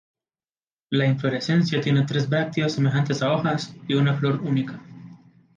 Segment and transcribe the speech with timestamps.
[0.89, 4.81] La inflorescencia tiene tres brácteas semejantes a hojas y una flor única.